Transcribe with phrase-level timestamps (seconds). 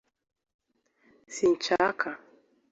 [1.33, 2.09] sinshaka